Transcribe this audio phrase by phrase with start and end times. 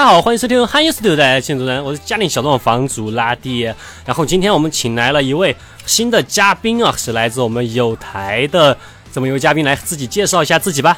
[0.00, 3.64] 大家好，欢迎收听《汉语 studio》的建筑人，我是家庭小众房主拉蒂。
[4.06, 5.54] 然后今天我们请来了一位
[5.84, 8.74] 新的嘉宾啊，是来自我们有台的
[9.12, 10.96] 这么一位嘉宾，来自己介绍一下自己吧。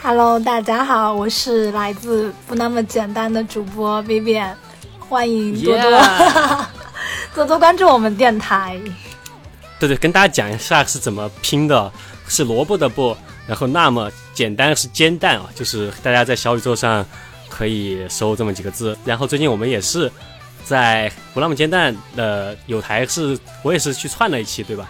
[0.00, 4.52] Hello，大家好，我是来自不那么简单的主播 Vivian，
[5.00, 6.00] 欢迎多多
[7.34, 8.80] 多多关注我们电台。
[9.80, 11.90] 对对，跟大家讲一下是怎么拼的，
[12.28, 13.16] 是萝卜的不，
[13.48, 17.04] 然后那么简单是煎蛋啊，就是大家在小宇宙上
[17.56, 18.96] 可以搜这么几个字。
[19.04, 20.10] 然后最近我们也是
[20.64, 24.88] 在不那么煎蛋的有台是，我也是去串了一期，对吧？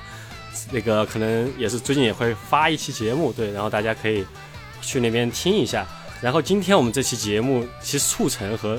[0.72, 4.26] 那个可能也是最近也会发一期节目，对，然后大家可以
[4.82, 5.86] 去那边听一下。
[6.20, 8.76] 然后今天我们这期节目其实促成和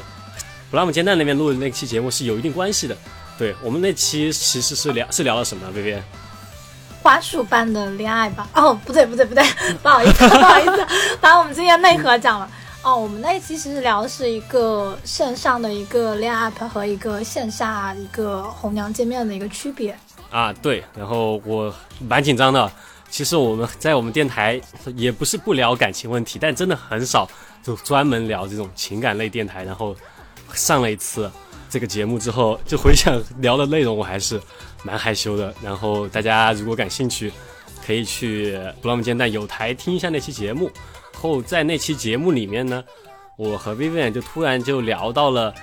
[0.70, 2.98] 不那么煎蛋那边录的那期节目是有一定关系的。
[3.38, 6.04] 对我们那期其实是聊是聊了什么，薇薇？
[7.04, 8.50] 花束般的恋爱吧？
[8.54, 9.44] 哦，不对不对不对，
[9.81, 10.86] 不好意思 不好意思，
[11.22, 12.50] 把我们今天内核讲了。
[12.88, 19.93] 哦，我们那一期其实聊的是一个线上的一个恋爱 app 和一个线下一个红娘见面的一个区别。
[20.31, 21.73] 啊，对，然后我
[22.08, 22.71] 蛮紧张的。
[23.09, 24.61] 其实我们在我们电台
[24.95, 27.30] 也不是不聊感情问题，但真的很少
[27.61, 29.65] 就专门聊这种情感类电台。
[29.65, 29.93] 然后
[30.53, 31.30] 上了一次
[31.69, 34.39] 这个节目之后，就回想 聊的内容，我还是
[34.83, 35.53] 蛮害羞的。
[35.61, 37.33] 然后大家如果感兴趣，
[37.85, 40.71] 可以去不那么煎蛋有台听一下那期节目。
[41.18, 42.84] 后在那期节目里面呢，
[43.38, 45.54] 我和 Vivian 就突然就聊到了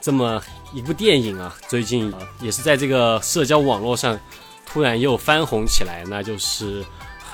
[0.00, 4.18] 这么一部电影啊，最近、也是在这个社交网络上
[4.64, 6.82] 突然又翻红起来，那就是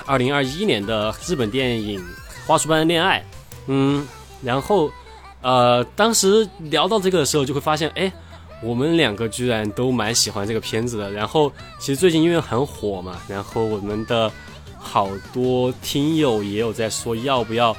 [0.05, 2.01] 二零二一年的日本电影
[2.47, 3.21] 《花束般的恋爱》。
[3.69, 4.07] 嗯，
[4.43, 4.91] 然后
[5.41, 8.13] 呃，当时聊到这个的时候，就会发现，哎，
[8.61, 11.13] 我们两个居然都蛮喜欢这个片子的。
[11.13, 14.31] 然后其实最近因为很火嘛，然后我们的
[14.79, 17.77] 好多听友也有在说要不要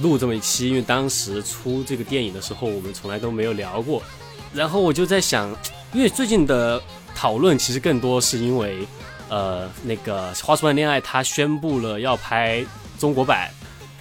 [0.00, 4.02] 录这么一期，因为当时出这个电影的时候，我们从来都没有聊过。
[4.52, 5.54] 然后我就在想，
[5.92, 6.82] 因为最近的
[7.14, 8.86] 讨论其实更多是因为，
[9.28, 12.64] 呃，那个《花束般恋爱》它宣布了要拍
[12.98, 13.50] 中国版，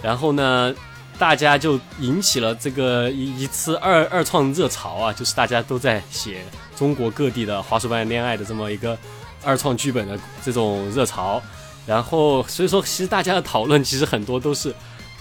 [0.02, 0.74] 然后呢，
[1.18, 6.44] 大家就引起了这个一一次二二创热潮啊，就是大家都在写
[6.76, 8.98] 中国各地的《花束般恋爱》的这么一个
[9.44, 11.42] 二创剧本的这种热潮。
[11.86, 14.74] 然后所以说，其实大家的讨论其实很多都是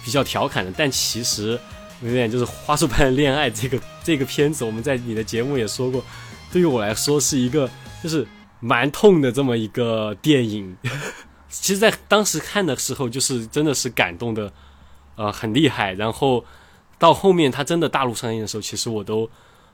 [0.04, 1.58] 比较调侃的，但其实
[2.02, 6.04] 有点就是《花束般的恋爱》这个 这个片子，我们在你的节目也说过，
[6.52, 7.68] 对于我来说是一个
[8.02, 8.26] 就是
[8.60, 10.76] 蛮痛的这么一个电影。
[11.48, 14.52] 其实，在当时看的时候，就是真的是感动的，
[15.16, 15.92] 呃，很厉害。
[15.94, 16.44] 然后
[16.96, 19.28] 到后面它真的大陆上映的时候，其实我都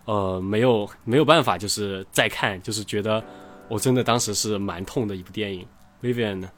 [0.06, 3.22] 呃没有没有办法，就是再看，就是觉得
[3.68, 5.66] 我真的当时是蛮痛的一部电影。
[6.02, 6.48] Vivian 呢？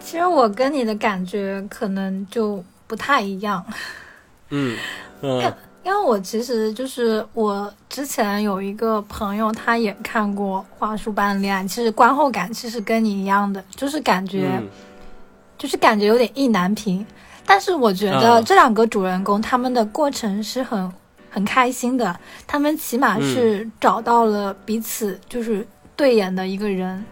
[0.00, 3.64] 其实我跟你的感觉可能就不太一样。
[4.50, 4.76] 嗯
[5.22, 5.54] 嗯
[5.84, 14.68] 因为我其实就是我之前有一个朋友，他也看过《花束般的恋爱》，其实观后感其实跟你一样的，就是感觉、嗯
[15.58, 17.04] 就是感觉有点意难平。
[17.44, 20.92] 但是我觉得嗯这两个主人公他们的过程是很
[21.30, 22.16] 很开心的，
[22.46, 25.66] 他们起码是找到了彼此就是
[25.96, 27.04] 对眼的一个人。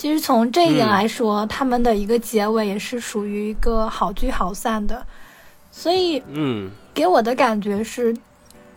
[0.00, 5.06] 其实从这一点嗯来说，他们的一个结尾也是属于一个好聚好散的，
[5.70, 8.16] 所以嗯给我的感觉是，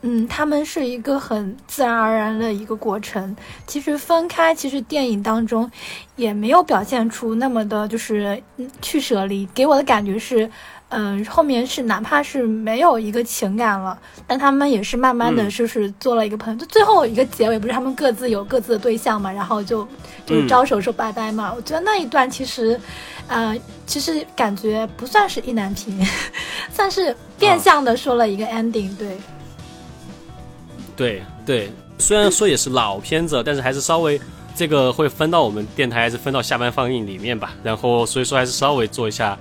[0.02, 3.34] 嗯，他们是一个很自然而然的一个过程。
[3.66, 5.72] 其实分开，其实电影当中
[6.18, 9.48] 也没有表现出那么的，就是嗯去舍离。
[9.56, 10.52] 给我的感觉是，
[10.96, 16.60] 嗯、后面是哪怕是没有一个情感了，但他们也是慢慢的嗯就是做了一个朋友。
[16.60, 19.88] 就最后一个结尾，不是他们各自有各自的对象嘛，然后就
[20.26, 21.52] 就招手说拜拜嘛。
[21.56, 22.80] 我觉得那一段其实，
[23.28, 23.58] 呃，
[23.88, 26.06] 其实感觉不算是意难平，
[26.72, 29.18] 算是变相的说了一个 ending、对，
[30.96, 34.22] 对对，虽然说也是老片子，但是还是稍微
[34.56, 37.54] 这个会分到我们电台，还是分到下班放映里面吧。
[37.64, 39.38] 然后所以说还是稍微做一下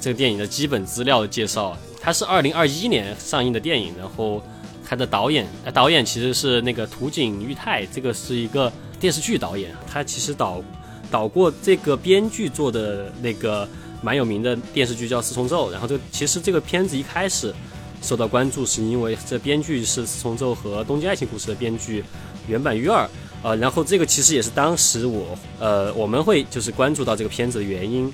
[0.00, 1.76] 这个电影的基本资料的介绍。
[2.00, 4.42] 它是二零二一年上映的电影，然后
[4.88, 10.62] 它的导演，呃、导演其实是那个土井裕太，这个是一个电视剧导演，他其实导
[11.10, 13.68] 导过这个编剧做的那个
[14.00, 17.52] 蛮有名的电视剧叫《四重奏》，然后这其实这个片子一开始
[18.00, 22.04] 受到关注，是因为这编剧是《四重奏》和《东京爱情故事》的编剧
[22.46, 23.08] 原版裕二，
[23.42, 28.12] 呃，然后这个其实也是当时我呃我们会就是关注到这个片子的原因，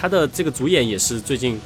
[0.00, 1.60] 他的这个主演也是最近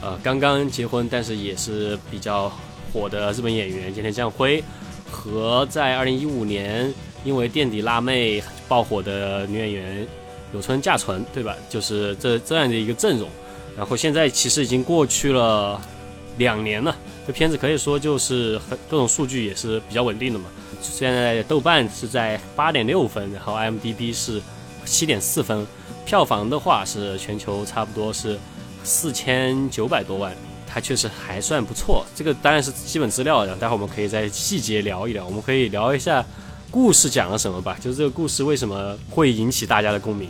[0.00, 2.52] 呃刚刚结婚，但是也是比较
[2.92, 4.62] 火的日本演员菅田将晖，
[5.10, 6.94] 和在二零一五年
[7.24, 10.06] 因为垫底辣妹爆火的女演员
[10.54, 11.56] 有村架纯，对吧？
[11.68, 13.28] 就是这这样的一个阵容。
[13.76, 15.80] 然后现在其实已经过去了
[16.38, 16.94] 两年了，
[17.26, 20.44] 这片子可以说就是很各种数据也是比较稳定的嘛。
[20.80, 24.40] 现在豆瓣是在八点六分，然后 IMDB 是
[24.84, 25.66] 七点四分，
[26.04, 28.38] 票房的话是全球差不多是
[28.84, 30.34] 四千九百多万，
[30.66, 32.04] 它确实还算不错。
[32.14, 36.24] 这个当然是基本资料，然后待会我们可以再细节聊一聊，我们可以聊一下
[36.70, 40.28] 故事讲了什么吧，就是这个故事为什么会引起大家的共鸣。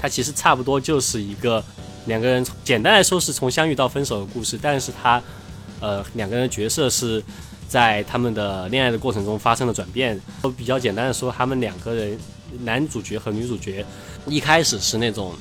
[0.00, 1.62] 它其实差不多就是一个
[2.06, 5.22] 两个人，简单来说是从相遇到分手的故事，但是它
[5.80, 7.22] 呃两个人的角色是。
[7.68, 10.20] 在他们的恋爱的过程中发生了转变。
[10.42, 12.18] 都比较简单的说，他们两个人，
[12.60, 13.84] 男主角和女主角，
[14.26, 15.34] 一开始是那种，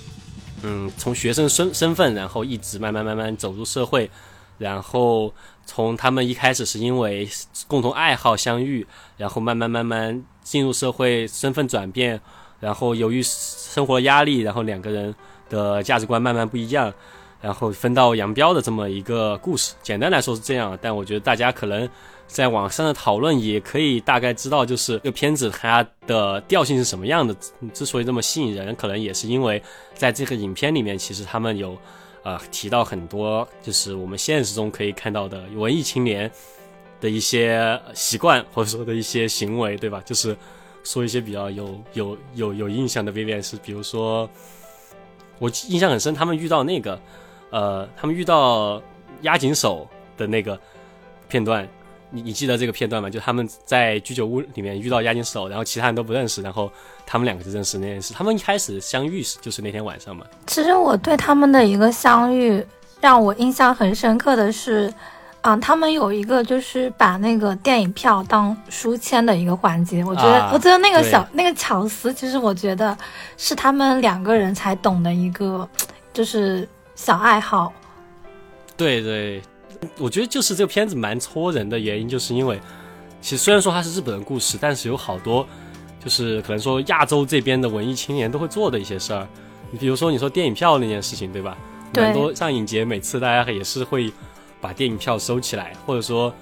[0.63, 4.09] 嗯，从学生身身份，然后一直慢慢慢慢走入社会，
[4.57, 5.33] 然后
[5.65, 7.29] 从他们一开始是因为
[7.67, 8.85] 共同爱好相遇，
[9.17, 12.19] 然后慢慢慢慢进入社会，身份转变，
[12.59, 15.13] 然后由于生活压力，然后两个人
[15.49, 16.93] 的价值观慢慢不一样。
[17.41, 20.77] 然后分道扬镳的这么一个故事，简单来说是这样。
[20.79, 21.89] 但我觉得大家可能
[22.31, 27.35] 在网上的讨论也可以大概知道，就是这个片子它的调性是什么样的。
[27.73, 29.61] 之所以这么吸引人，可能也是因为
[29.93, 31.77] 在这个影片里面，其实他们有
[32.23, 36.31] 呃提到很多，就是我们现实中可以看到的文艺青年
[37.01, 40.01] 的一些习惯或者说的一些行为，对吧？
[40.05, 40.35] 就是
[40.83, 44.29] 说一些比较有有有有印象的 v i v i a n 是，比如说
[45.37, 46.99] 我印象很深，他们遇到那个。
[47.53, 48.81] 呃，他们遇到
[49.23, 49.85] 押井守
[50.15, 50.57] 的那个
[51.27, 51.67] 片段，
[52.11, 53.09] 你你记得这个片段吗？
[53.09, 56.71] 就他们在居酒屋里面遇到押金手，然后其他人都不认识，然后
[57.05, 58.13] 他们两个就认识那件事。
[58.13, 60.25] 他们一开始相遇是就是那天晚上嘛。
[60.47, 62.63] 其实我对他们的一个相遇
[62.99, 64.93] 让我印象很深刻的是，
[65.41, 70.03] 啊，他们有一个就是把那个电影票当书签的一个环节。
[70.03, 72.97] 我觉得，我觉得那个小那个巧思，其实我觉得
[73.37, 75.67] 是他们两个人才懂的一个，
[76.13, 76.67] 就是。
[76.93, 77.73] 小爱好，
[78.77, 79.41] 对对，
[79.97, 82.59] 我觉得就是这个片子蛮戳人的原因，就是因为
[83.21, 85.47] 其实虽然说它是日本的故事，但是有好多
[86.03, 89.27] 就是可能说亚洲这边的文艺青年都会做的一些事儿。
[89.71, 91.57] 你比如说你说电影票那件事情，对吧？
[91.93, 94.11] 很多上影节每次大家也是会
[94.59, 96.33] 把电影票收起来，或者说。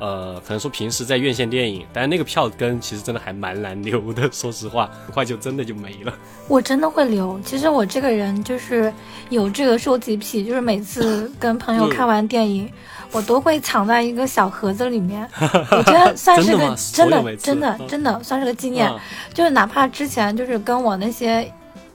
[0.00, 6.12] 呃，可能说平时在院线电影，但是那个票根其实真的还蛮难留的， 说实话，很快就真的就没了。
[6.48, 8.92] 我真的会留，其实我这个人就是
[9.28, 12.68] 有这个收集癖，就是每次跟朋友看完电影，
[13.12, 15.28] 我都会藏在一个小盒子里面。
[15.70, 18.90] 我觉得算是个真的真的真的算是个纪念，
[19.34, 21.52] 就是哪怕之前就是跟我那些。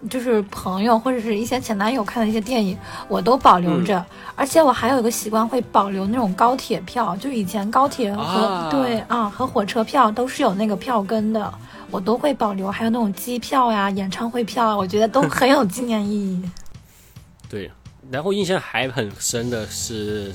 [0.09, 2.77] 就是朋友或者是一些前男友看的一些电影，
[3.07, 4.03] 我都保留着。
[4.35, 11.53] 而且我还有一个习惯，会保留那种高铁票，就以前高铁和对啊和火车票都是有那个票根的，
[11.89, 12.69] 我都会保留。
[12.69, 16.49] 还有那种机票呀、演唱会票，我觉得都很有纪念意义。
[17.49, 17.71] 对，
[18.11, 20.33] 然后印象还很深的是。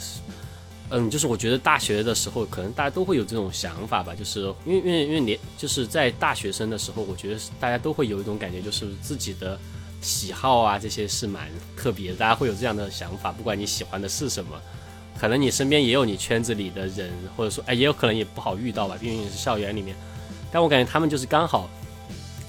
[0.91, 9.59] 嗯，就是我觉得大学的时候，可能大家都会有这种想法吧，就是因为因为因为你就是在大学生的时候，我觉得大家都会有一种感觉，就是自己的
[10.01, 14.61] 喜好啊这些是蛮特别的，大家会有这样的想法，不管你喜欢的是什么，
[15.19, 19.95] 可能你身边也有你圈子里的人，或者说哎，也有可能也不好遇到吧，毕竟是校园里面，
[20.51, 21.71] 但我感觉他们就是刚好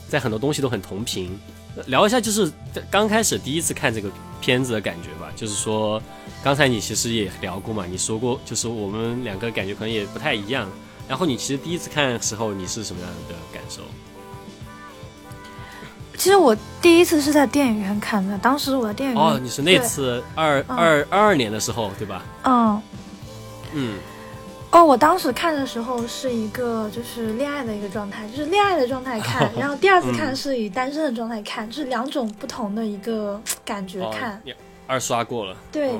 [0.09, 1.37] 在很多东西都很同频。
[1.85, 2.51] 聊一下，就是
[2.89, 4.11] 刚开始第一次看这个
[4.41, 5.31] 片子的感觉吧。
[5.37, 6.03] 就是说，
[6.43, 10.67] 刚才你其实也聊过嘛，你说过，就是我们两个感觉可能也不太一样。
[11.07, 13.81] 然后你其实第一次看的时候，你是什么样的感受？
[16.17, 22.23] 其实我第一次是在电影院看的，当时我的电影院哦，你是那次二二二二年的时候，对吧？
[22.43, 22.81] 嗯
[23.73, 23.95] 嗯。
[24.71, 34.41] 哦，我当时看的时候是一个就是恋爱的一个状态，就是恋爱的状态看， 然后第二次看是以单身的状态看，就是两种不同的一个感觉看。
[34.87, 35.55] 二刷过了。
[35.71, 35.91] 对，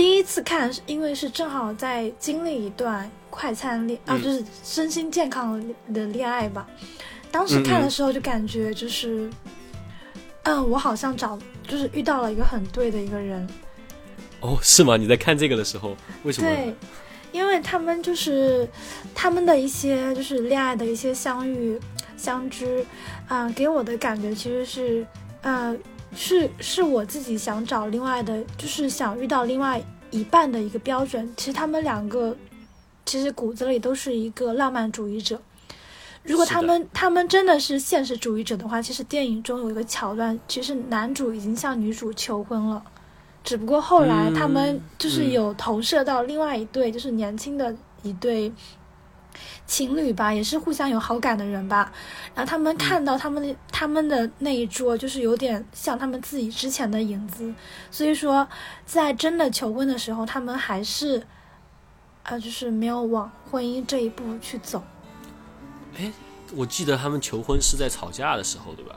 [0.00, 6.66] 第一次看是因为是正好在经历一段快餐恋啊，就是身心健康的恋爱吧。
[7.30, 9.28] 当时看的时候就感觉就是，
[10.44, 11.38] 嗯，我好像找
[11.68, 13.46] 就是遇到了一个很对的一个人。
[14.40, 14.96] 哦，是吗？
[14.96, 16.48] 你在看这个的时候，为什么？
[16.48, 16.74] 对。
[17.30, 18.66] 因为他们就是
[19.14, 21.78] 他们的一些就是恋爱的一些相遇
[22.16, 22.82] 相知，
[23.28, 25.06] 啊，给我的感觉其实是，
[25.42, 25.76] 呃，
[26.14, 31.32] 是是我自己想找另外的，就是想遇到另外一半的一个标准。
[31.36, 32.36] 其实他们两个
[33.06, 35.40] 其实骨子里都是一个浪漫主义者。
[36.22, 42.82] 如果他们他们真的是现实主义者的话，其实电影中有一个桥段，其实男主已经向女主求婚了。
[43.42, 48.52] 只不过后来他们就是有投射到另外一对，就是年轻的一对
[49.66, 51.92] 情侣吧，也是互相有好感的人吧。
[52.34, 57.52] 然后他们看到他们的他们的那一桌，就是有点像他们自己之前的影子。
[57.90, 58.46] 所以说，
[58.84, 61.26] 在真的求婚的时候，他们还是
[62.22, 64.82] 啊，就是没有往婚姻这一步去走。
[65.98, 66.12] 哎，
[66.54, 68.96] 我记得他们求婚是在吵架的时候，对吧？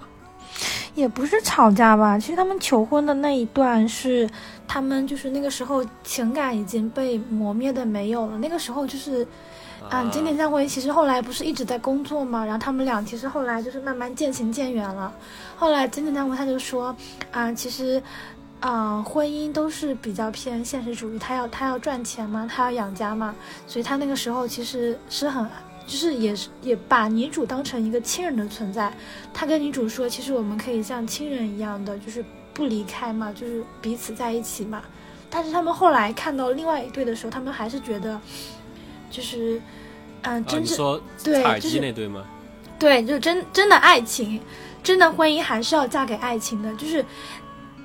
[0.96, 4.30] 也不是吵架吧，其实他们求婚的那一段是
[4.68, 9.26] 他们就是那个时候情感已经被磨灭的没有了，那个时候就是
[9.90, 15.14] 啊，经典将辉其实后来不是一直在工作嘛，然后他们俩其实后来就是慢慢渐行渐远了。
[15.58, 16.96] 后来经典将辉他就说
[17.32, 18.02] 啊，其实
[18.60, 23.36] 啊，婚姻都是比较偏现实主义，他要他要赚钱嘛，他要养家嘛，
[23.68, 25.46] 所以他那个时候其实是很。
[25.86, 28.92] 就是也是也把女主当成一个亲人的存在，
[29.34, 32.24] 他跟女主说，其实我们可以像亲人一样的，就是
[32.54, 34.82] 不离开嘛，就是彼此在一起嘛。
[35.30, 38.20] 但是他们后来看到另外一对的时候，他们还是觉得，
[39.10, 39.62] 就是，
[40.22, 42.24] 嗯，真正对就是那对吗？
[42.80, 44.40] 对，就真真的爱情，
[44.82, 47.04] 真的婚姻还是要嫁给爱情的，就是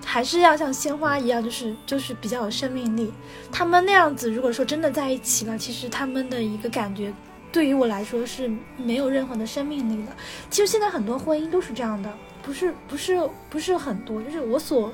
[0.05, 3.12] 还是要像鲜花一样，就是就是比较有生命力。
[3.50, 7.12] 他们那样子，如果说真的在一起了，其实他们的一个感觉。
[7.50, 10.12] 对于我来说是没有任何的生命力的。
[10.50, 12.12] 其实现在很多婚姻都是这样的，
[12.43, 14.93] 不是不是不是很多，就是我所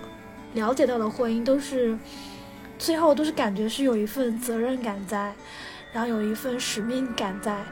[0.55, 1.99] 了解到的婚姻都是
[2.79, 5.35] 最后都是感觉是有一份责任感在，
[5.93, 7.65] 然后有一份使命感在，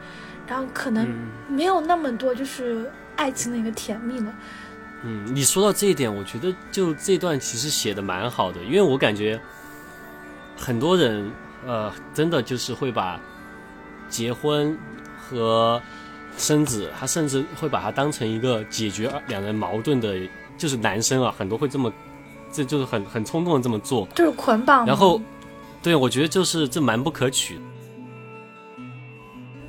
[0.48, 1.08] 然后可能
[1.48, 4.34] 没有那么多就是爱情的一个甜蜜了。
[5.04, 9.40] 嗯，你说到这一点，我觉得就这段其实写的蛮好的，因为我感觉
[10.56, 11.30] 很多人
[11.64, 13.20] 呃真的就是会把。
[14.12, 14.78] 结婚
[15.18, 15.80] 和
[16.36, 20.20] 生子，他甚至会把它当成一个解决两人矛盾的，
[20.58, 21.90] 就是男生啊，很多会这么，
[22.52, 24.84] 这就是很很冲动的这么做，就是捆绑。
[24.84, 25.18] 然后，
[25.82, 27.58] 对我觉得就是这蛮不可取。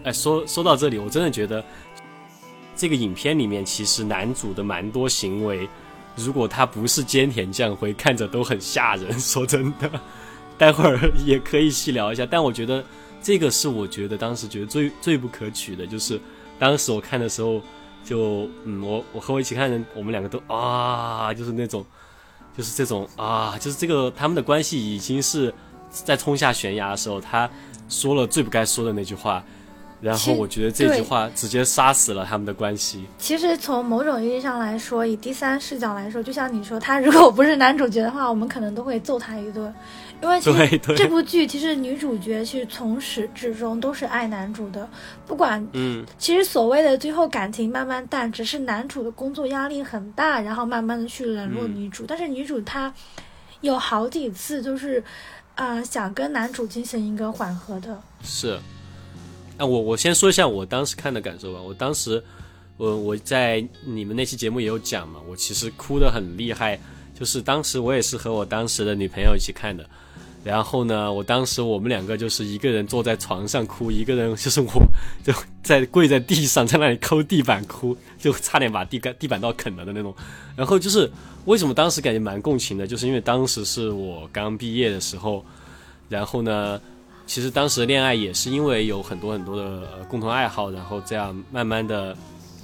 [0.03, 1.63] 哎，说说到这里，我真的觉得
[2.75, 5.67] 这个影片里面其实男主的蛮多行为，
[6.17, 9.17] 如果他不是菅田将晖，看着都很吓人。
[9.17, 9.89] 说真的，
[10.57, 12.83] 待会儿也可以细聊一下，但我觉得。
[13.23, 16.19] 这个是我觉得当时觉得最最不可取的，就是
[16.59, 17.61] 当时我看的时候，
[18.03, 21.83] 就嗯，我我和我一起看的，我们两个都啊，就是那种，
[22.55, 25.51] 就是这种啊，就是这个他们的关系已经是
[25.89, 27.49] 在冲下悬崖的时候，他
[27.87, 29.43] 说了最不该说的那句话。
[30.01, 33.05] 然后我觉得这句话直接杀死了他们的关系。
[33.17, 39.73] 其实从某种意义上来说，以第三视角来说，就像你说，他如果不是男主角的话，我们可能都会揍他一顿。
[40.23, 44.87] 因为其实这部剧其实女主角其实从始至终都是爱男主的，
[45.27, 52.05] 不管嗯，其实所谓的最后感情慢慢淡，只是男主的工作压力很大，然后慢慢的去冷落女主。
[52.07, 52.93] 但是女主她
[53.59, 55.03] 有好几次就是，
[55.55, 58.01] 啊，想跟男主进行一个缓和的。
[58.23, 58.57] 是。
[59.57, 61.61] 那我我先说一下我当时看的感受吧。
[61.61, 62.23] 我当时，
[62.77, 66.79] 我我在你们那期节目也有讲嘛，我其实哭得很厉害。
[67.13, 69.85] 就是当时我也是和我当时的女朋友一起看的，
[70.43, 74.71] 然后呢，我当时我们两个就是一个人坐在床上哭，一个人就是我
[75.23, 80.13] 就在跪在地上在那里抠地板哭，就差点把地干地板都啃了的那种。
[80.55, 81.09] 然后就是
[81.45, 85.45] 为什么当时感觉蛮共情的，就是因为当时是我刚毕业的时候，
[86.09, 86.79] 然后呢。
[87.25, 92.13] 其实当时恋爱也是因为有很多很多的共同爱好，然后这样慢慢的，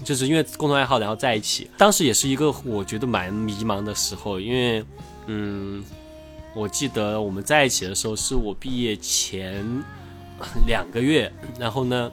[0.03, 1.69] 就是因为共同爱好，然后在一起。
[1.77, 4.83] 当时也是一个我觉得蛮迷茫的时候，因为，
[5.27, 5.83] 嗯，
[6.55, 9.65] 我记得我们在一起的时候是我毕业前
[10.65, 12.11] 两个月，然后呢，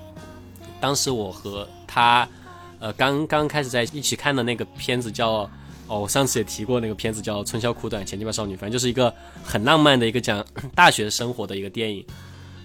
[0.81, 2.29] 当时我和他，
[2.81, 5.49] 呃，刚刚开始在一起看的那个片子叫。
[5.89, 9.15] 哦，我上次也提过那个片子叫《春宵苦短，前进吧少女》，反正就是一个
[9.45, 12.05] 很浪漫的一个讲大学生活的一个电影。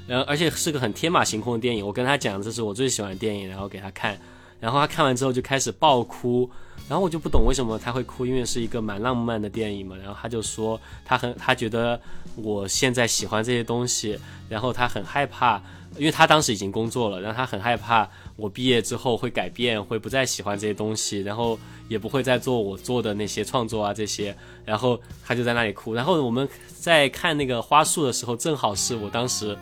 [0.07, 1.85] 然后，而且是个很天马行空的电影。
[1.85, 4.19] 我跟他讲这是我最喜欢的电影，然后给他看，
[4.61, 6.49] 然后他看完之后就开始爆哭。
[6.89, 9.95] 然后我就不懂为什么他会哭，因为是一个蛮浪漫的电影嘛。
[9.97, 11.99] 然后他就说他很他觉得
[12.35, 15.61] 我现在喜欢这些东西，然后他很害怕，
[15.95, 24.35] 因为他当时已经工作了，然后他很害怕我毕业之后会改变，会不再喜欢这些东西，然后也不会再做我做的那些创作啊这些。
[24.65, 25.93] 然后他就在那里哭。
[25.93, 29.57] 然后我们在看那个花束的时候，正好是我当时。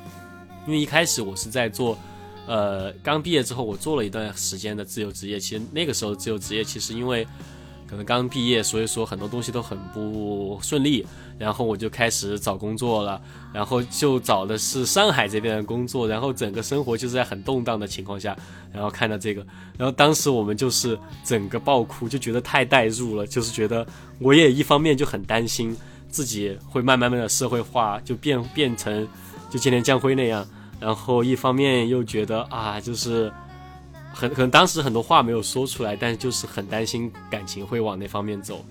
[0.67, 1.97] 因为一开始我是在做，
[2.47, 5.39] 呃，刚毕业之后我做了一段时间的自由职业。
[5.39, 7.27] 其实那个时候自由职业其实因为
[7.87, 11.05] 可能刚毕业，所以说很多东西都很不顺利。
[11.37, 13.21] 然后我就开始找工作了，
[13.53, 16.07] 然后就找的是上海这边的工作。
[16.07, 18.35] 然后整个生活就是在很动荡的情况下，
[18.73, 19.45] 然后看到这个，
[19.77, 23.87] 然后当时我们就是整个爆哭，就觉得太代入了，就是觉得
[24.19, 25.73] 我也一方面就很担心
[26.09, 29.07] 自己会慢慢慢的社会化，就变变成。
[29.49, 30.47] 就今年江辉那样，
[30.79, 33.31] 然后一方面又觉得啊，就是
[34.13, 38.63] 很可能当时很多话没有说出来，但是就是很担心感情会往那方面走，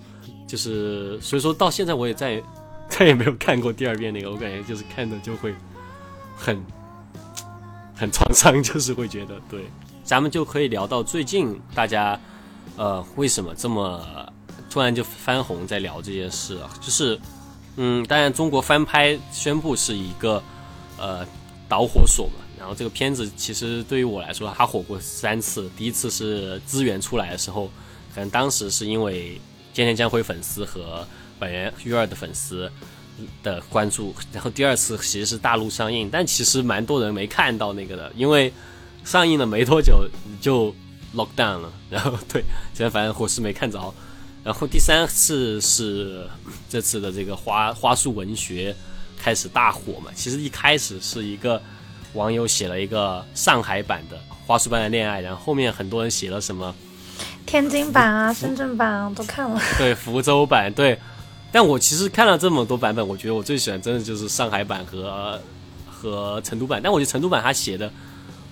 [0.47, 2.41] 就是所以说到现在我也再
[2.89, 5.53] 再也没有看过第二遍那个，我感觉就是看的就会
[6.35, 6.59] 很
[7.95, 9.65] 很创伤，就是会觉得对。
[10.03, 12.19] 咱们就可以聊到最近大家
[12.77, 14.03] 呃为什么这么
[14.67, 16.69] 突然就翻红在聊这件事啊？
[16.81, 17.19] 就是
[17.75, 20.41] 嗯，当然中国翻拍宣布是一个
[20.97, 21.23] 呃
[21.69, 22.43] 导火索嘛。
[22.57, 25.69] 然后这个片子其实对于我来说，它火过三次。
[25.77, 27.71] 第一次是资源出来的时候，
[28.13, 29.39] 可能当时是因为
[29.73, 31.07] 菅田将晖粉丝和
[31.39, 32.69] 本源育二的粉丝
[33.41, 34.13] 的关注。
[34.33, 38.51] 然后第二次其实是大陆上映，但其实蛮多人没看到那个的，因为
[39.05, 40.05] 上映了没多久
[40.41, 40.75] 就
[41.15, 41.71] lock down 了。
[41.89, 43.93] 然后对，现在反正我是没看着。
[44.43, 46.27] 然后第三次是
[46.69, 48.75] 这次的这个花花束文学
[49.19, 51.61] 开始大火嘛，其实一开始是一个。
[52.13, 56.73] 网友写了一个上海版的《花束般的恋爱》，然后后面很多人写了什么
[57.45, 59.61] 天津版啊、深圳版啊都看了。
[59.77, 60.97] 对，福州版对。
[61.51, 65.39] 但我其实看了这么多版本，我觉得我最喜欢真的就是上海版和
[65.87, 66.81] 和成都版。
[66.83, 67.93] 但我觉得成都版他写的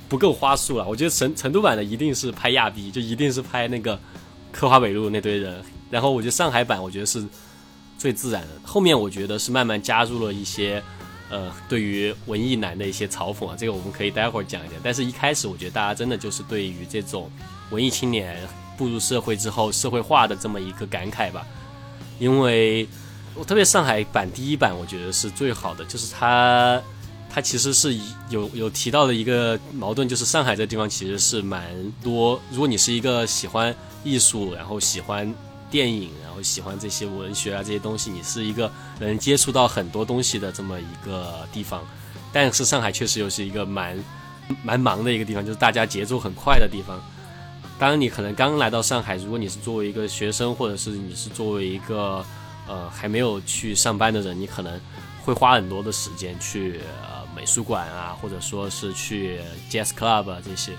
[0.08, 4.00] 不够花束了，我觉得成成都版的一定是拍亚逼，就一定是拍那个
[4.52, 5.60] 科华北路那堆人。
[5.90, 7.26] 然后我觉得上海版我觉得是
[7.98, 8.50] 最自然的。
[8.63, 10.84] 后面我觉得是慢慢加入了一些。
[11.30, 14.80] 呃，对于文艺男的一些嘲讽啊，这个我们可以待会儿讲一讲。
[14.82, 17.30] 但是一开始，我觉得大家真的就是对于这种
[17.70, 18.38] 文艺青年
[18.77, 21.46] 步入社会之后社会化的这么一个感慨吧。
[22.18, 22.88] 因为
[23.36, 26.82] 我特别上海版第一版，我觉得是最好的，就是它
[27.30, 27.94] 它其实是
[28.30, 32.39] 有有提到的一个矛盾，就是上海这地方其实是蛮多。
[32.51, 35.36] 如果你是一个喜欢艺术，然后喜欢
[35.70, 36.12] 电影。
[36.24, 41.84] 然后喜欢这些文学啊，这些东西，你是一个能接触到很多东西的这么一个地方。
[42.32, 43.98] 但是上海确实又是一个蛮
[44.64, 47.01] 蛮忙的一个地方，就是大家节奏很快的地方。
[47.80, 52.24] 当，你可能刚来到上海，如果你是作为一个学生，或者是你是作为一个
[52.68, 54.80] 呃还没有去上班的人，你可能
[55.24, 59.40] 会花很多的时间去呃美术馆啊，或者说是去
[59.72, 60.74] jazz club 啊这些。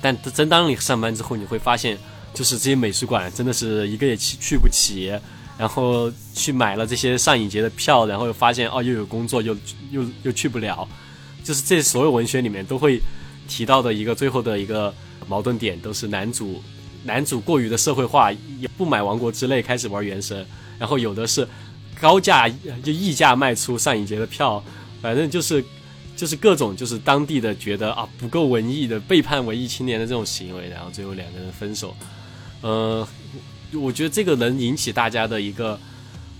[0.00, 1.98] 但真当你上班之后，你会发现。
[2.34, 5.12] 就是这些美术馆真的是一个也去去不起，
[5.56, 9.56] 然后去买了这些上影节的票，然后又发现哦又有工作又
[9.92, 10.86] 又又去不了，
[11.44, 13.00] 就是这所有文学里面都会
[13.46, 14.92] 提到的一个最后的一个
[15.28, 16.60] 矛盾点，都是男主
[17.04, 20.44] 男主过于的社会化，也不买王国之泪开始玩原神，
[20.76, 21.46] 然后有的是
[22.00, 22.48] 高价
[22.82, 24.60] 就溢价卖出上影节的票，
[25.00, 25.64] 反正就是
[26.16, 31.94] 就是各种就是当地的觉得啊不够文艺的背叛文艺青年的这种行为，然后最后两个人分手。
[32.64, 33.06] 呃，
[33.74, 35.78] 我觉得这个能引起大家的一个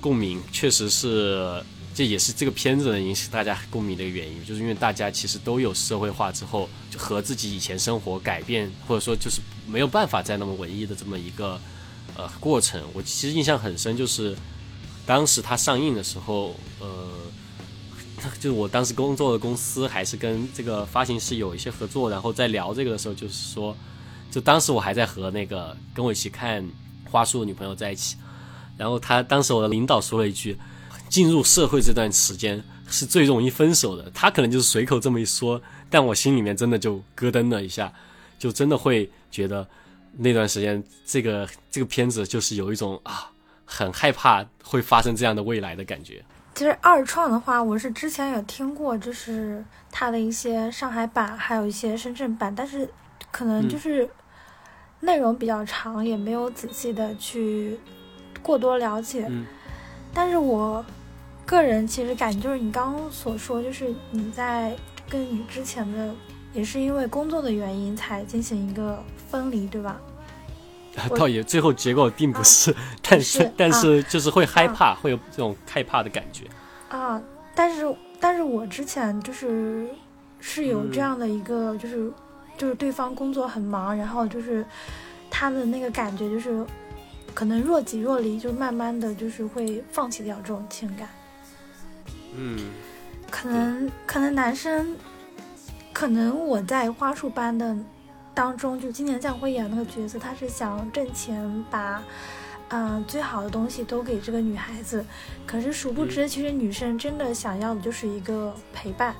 [0.01, 1.63] 共鸣，确实是，
[1.95, 11.61] 这也是这个片子能引起大家共鸣的原因，就是因为大家其实都有社会化之后，就和自己以前生活改变，或者说就是没有办法再那么文艺的这么一个
[12.17, 12.83] 呃过程。
[12.95, 14.35] 我其实印象很深，就是
[15.05, 17.11] 当时它上映的时候，呃，
[18.41, 23.77] 就是我当时工作的公司还是跟这个发行师有一些合作，然后在聊这个的时候，就是说。
[24.35, 26.61] 就当时我还在和那个跟我一起看
[27.09, 28.17] 《花束》的女朋友在一起，
[28.77, 30.59] 然后他当时我的领导说了一句
[31.09, 37.93] ：“进入社会这段时间是最容易分手的。”他可能就是随口这么一说，但我心里面真的就咯噔了一下，
[38.37, 39.65] 就真的会觉得
[40.17, 43.31] 那段时间这个这个片子就是有一种啊
[43.65, 46.21] 很害怕会发生这样的未来的感觉。
[46.57, 52.91] 其实二创的话，我是之前有听过，就是它的一些上海版，还有一些深圳版，但是
[53.31, 54.11] 可能就是。
[55.01, 57.79] 内容比较长，也没有仔细的去
[58.43, 59.27] 过多了解。
[59.29, 59.45] 嗯，
[60.15, 60.85] 但是我
[61.45, 64.75] 个人其实感觉就是你刚刚所说，就是你在
[65.09, 66.15] 跟你之前的
[66.53, 70.01] 也是因为工作的原因才进行一个分离，对吧？
[71.17, 76.45] 倒也最后结果并不是，但是但是就是会害怕，会有这种害怕的感觉。
[76.89, 77.21] 啊，
[77.55, 79.87] 但是但是我之前就是
[80.41, 82.11] 是有这样的一个就是。
[82.57, 84.65] 就是对方工作很忙，然后就是
[85.31, 86.65] 他的那个感觉，就是
[87.35, 91.09] 可能若即若离，就慢慢的就是会放弃掉这种情感。
[92.37, 92.59] 嗯，
[93.31, 94.97] 可能可能男生，
[95.93, 97.77] 可能我在花束般的
[98.33, 102.03] 当中，就今年将会演那个角色，他是想挣钱，把
[102.69, 105.05] 嗯最好的东西都给这个女孩子，
[105.47, 109.15] 可是殊不知，其实女生真的想要的就是一个陪伴。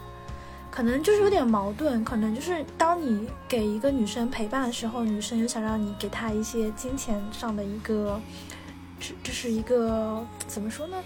[0.75, 8.21] 可能就是有点矛盾，可能就是当你给一个女生陪伴的时候，女生又想让你给她一些金钱上的一个，
[8.99, 10.97] 这这是一个怎么说呢？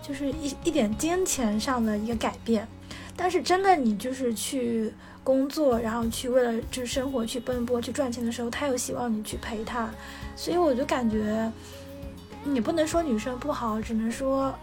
[0.00, 2.68] 就是一一点金钱上的一个改变。
[3.16, 9.90] 但是真的你就是去工作，然后去为了就是生活去奔波去赚钱的时候，她又希望你去陪她，
[10.36, 11.50] 所以我就感觉
[12.44, 14.54] 你不能说女生不好，只能说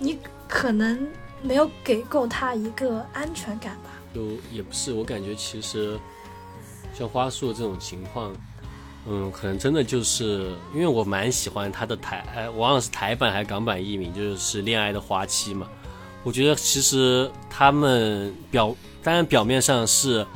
[0.00, 1.06] 你可能。
[1.42, 3.90] 没有给够他一个安全感吧？
[4.14, 5.98] 就也不是，我感觉其实
[6.92, 8.32] 像花束这种情况，
[9.06, 15.68] 嗯，可能真的就是因为我蛮喜欢他的台，哎，我忘了是台版还是港版译名，就是《恋爱的花期》嘛。
[16.22, 20.26] 我觉得其实他们表，当然表面上是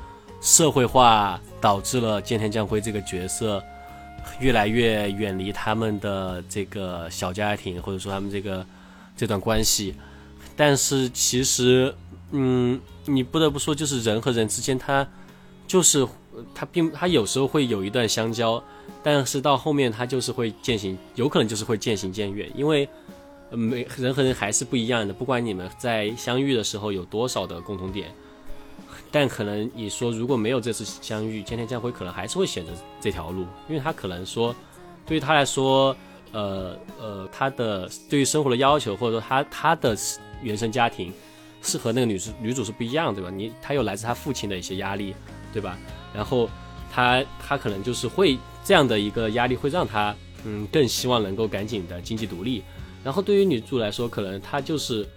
[0.41, 3.63] 社会化导致了菅田将晖这个角色
[4.41, 8.65] 越来越远离他们的这个小家庭，或者说他们这个
[9.15, 9.95] 这段关系，
[10.57, 11.95] 但是其实。
[12.37, 15.07] 嗯，你不得不说，就是人和人之间，他
[15.69, 16.05] 就是
[16.53, 18.61] 他并他有时候会有一段相交，
[19.05, 22.89] 但是到后面他就是会渐行，有可能就是会渐行渐远，因为
[23.51, 25.15] 每人和人还是不一样的。
[25.15, 28.13] 不管你们在相遇的时候有多少的共同点，
[29.13, 34.53] 但可能你说如果没有这次相遇，今天将会可能还是会选择这条路，因为他可能说，
[35.07, 35.95] 对于他来说，
[36.33, 39.97] 呃呃，他的对于生活的要求，或者说他他的
[40.45, 41.13] 原生家庭。
[41.67, 43.31] 是和那个女主女主是不一样，对吧？
[43.31, 45.15] 你他有来自他父亲的一些压力，
[45.51, 45.79] 对吧？
[46.13, 46.47] 然后
[46.93, 52.63] 他他可能就是会这样的一个压力，会让他嗯更希望能够赶紧的经济独立。
[53.03, 55.09] 然后对于女主来说，可能她就是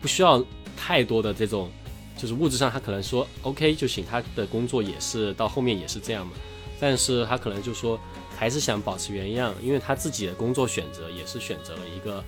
[0.00, 0.42] 不需要
[0.74, 1.70] 太多的这种，
[2.16, 4.02] 就是物质上她可能说 OK 就行。
[4.10, 6.32] 她的工作也是到后面也是这样嘛，
[6.80, 8.00] 但是她可能就说
[8.34, 12.24] 还是想保持原样，因为她自己的工作选择也是选择了一个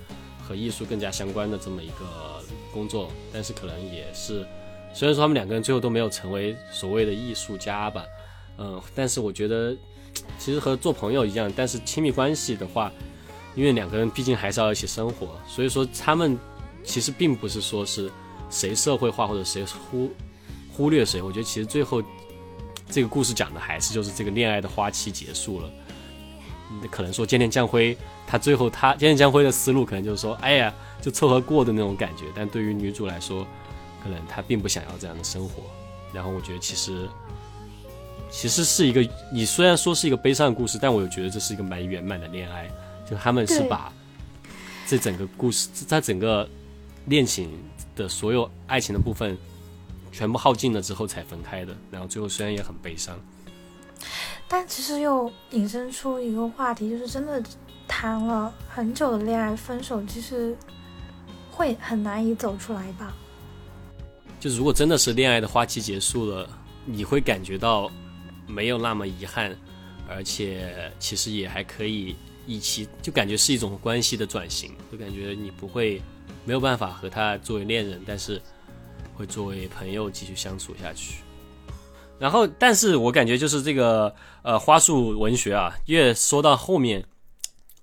[0.47, 2.34] 和艺术更加相关的这么一个。
[2.75, 4.45] 工作，但是可能也是，
[4.93, 8.03] 虽然说他们两个人最后都没有成为所谓的艺术家吧，
[8.57, 9.73] 嗯，但是我觉得
[10.37, 12.91] 其实和做朋友一样，但是亲密关系的话，
[13.55, 16.37] 因为两个人毕竟还是要一起生活，所以说他们
[16.83, 18.11] 其实并不是说是
[18.49, 20.11] 谁社会化或者谁忽
[20.73, 22.03] 忽略谁，我觉得其实最后
[22.89, 25.71] 这个故事讲的还是就是这个恋爱的花期结束了，
[26.91, 30.73] 可能说今天将辉他最后他今天将辉的思路可能就是说，哎呀。
[31.05, 33.45] 就凑合过的那种感觉，但对于女主来说，
[34.03, 35.61] 可能她并不想要这样的生活。
[36.11, 37.07] 然后我觉得其实，
[38.31, 42.67] 其实是一个，你虽然说是一个悲伤的故事，但我又觉得这是一个蛮圆满的恋爱。
[43.07, 43.93] 就他们是把
[44.87, 46.49] 这整个故事，在整个
[47.05, 47.51] 恋情
[47.95, 49.37] 的所有爱情的部分
[50.11, 51.77] 全部耗尽了之后才分开的。
[51.91, 53.15] 然后最后虽然也很悲伤，
[54.47, 57.43] 但其实又引申出一个话题，就是真的
[57.87, 60.57] 谈了很久的恋爱，分手其实。
[61.55, 63.13] 会很难以走出来吧？
[64.41, 66.47] 就如果真的是恋爱的花期结束了，
[66.83, 67.89] 你会感觉到
[68.45, 69.55] 没有那么遗憾，
[70.09, 72.13] 而且其实也还可以
[72.45, 76.01] 一起，就感觉是一种关系的转型，就感觉你不会
[76.43, 78.41] 没有办法和他作为恋人，但是
[79.15, 81.21] 会作为朋友继续相处下去。
[82.19, 84.13] 然后，但是我感觉就是这个
[84.43, 87.03] 呃花束文学啊，越说到后面，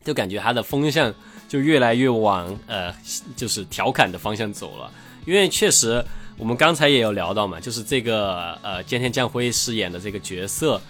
[0.04, 1.12] 就感觉它的风向。
[1.52, 2.90] 就越来越往呃，
[3.36, 4.90] 就是调侃的方向走了，
[5.26, 6.02] 因为确实
[6.38, 10.80] 我们刚才也有聊到嘛，就是这个呃，菅田将晖饰演的这个角色，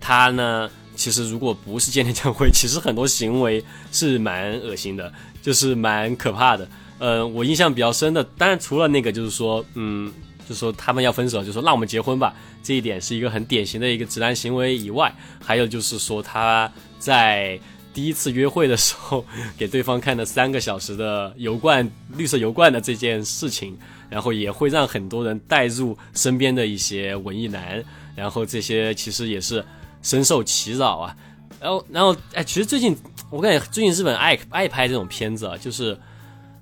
[0.00, 6.68] 他呢，其实如果不是菅田将晖， 其实很多行为是蛮恶心的，就是蛮可怕的。
[6.98, 10.12] 呃，我印象比较深的，当然除了那个，就是说，嗯，
[10.48, 16.68] 就说他们要分手，就说让我们结婚吧，这一点是一个很典型的一个直男行为以外，还有就是说他
[16.98, 17.56] 在。
[17.92, 19.24] 第一次约会的时候，
[19.58, 23.76] 给对方看了三个小时的油罐绿色油罐的这件事情，
[24.08, 27.82] 然后也会让很多人带入身边的一些文艺男，
[28.14, 29.64] 然后这些其实也是
[30.02, 31.16] 深受其扰啊。
[31.60, 32.96] 然后，然后，哎，其实最近
[33.28, 35.98] 我感觉最近日本爱爱拍这种片子啊，就是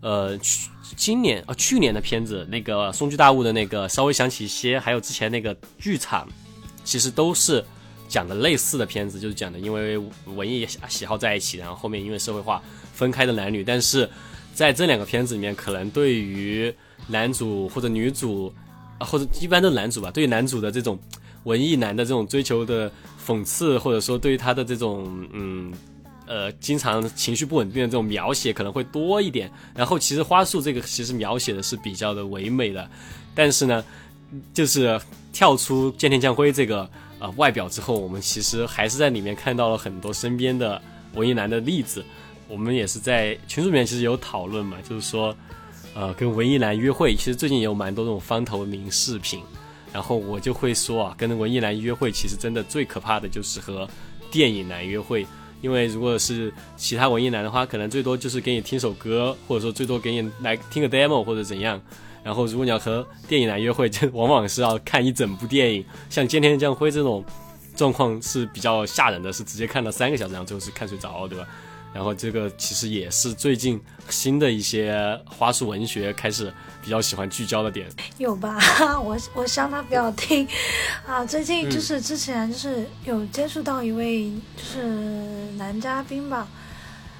[0.00, 6.26] 呃，去今年啊去年的片子，那个松居大悟的那个稍微想起一些，还有之前那个剧场，
[6.84, 7.64] 其实都是。
[8.08, 12.60] 讲的类似的片子就是讲的，因为文艺喜好在一起，然后后面因为社会化
[12.92, 13.62] 分开的男女。
[13.62, 14.08] 但是
[14.54, 16.74] 在这两个片子里面，可能对于
[17.06, 18.52] 男主或者女主，
[18.98, 20.98] 或者一般都是男主吧，对于男主的这种
[21.44, 22.90] 文艺男的这种追求的
[23.24, 25.72] 讽刺，或者说对于他的这种嗯
[26.26, 29.50] 呃经常情绪不稳定的这种描写，可能会多一点。
[29.76, 32.90] 然后其实花束这个其实描写的是比较的唯美的，
[33.34, 33.84] 但是呢，
[34.54, 34.98] 就是
[35.32, 36.90] 跳出见天将辉这个。
[37.18, 40.80] 啊，外表之后，我们其实还是在里面看到了很多身边的
[41.14, 42.04] 文艺男的例子。
[42.48, 45.36] 我们也是在群组里面其实有讨论嘛，就是说，
[45.94, 49.40] 呃，跟文艺男约会，其实最近也有蛮多这种方头名视频。
[49.92, 53.88] 然后我就会说啊，跟文艺男约会，其实真的最可怕的就是和
[54.30, 55.26] 电影男约会。
[55.60, 61.80] 因为如果是其他文艺男的话，可能最多就是给你听首歌，或者说最多给你来听个 demo 或者怎样。
[62.28, 65.82] 然后，如果你要和电影来约会， 就往往是要看一整部电影。
[66.10, 67.24] 像《菅田将晖》这种
[67.74, 71.48] 状况是比较吓人的，是直接看了三个小时，然后最后是看睡着，对吧？
[71.94, 77.88] 然后这个其实也是最近新的一些花束文学开始比较喜欢聚焦的点。
[78.18, 78.58] 有吧？
[79.00, 80.46] 我我希望他不要听
[81.08, 81.24] 啊！
[81.24, 84.82] 最近就是之前就是有接触到一位就是
[85.56, 86.46] 男嘉宾吧，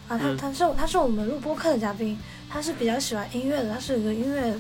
[0.07, 2.19] 啊，他他是他是我们录播客的嘉宾，
[2.51, 4.55] 他是比较喜欢音乐的，他是一个音乐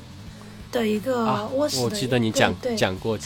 [0.70, 1.83] 的一个卧室的。
[1.83, 3.18] 我记得你讲对讲过，